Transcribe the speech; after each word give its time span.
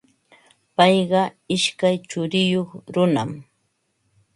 Payqa 0.75 1.21
ishkay 1.55 1.95
churiyuq 2.09 2.69
runam. 2.95 3.31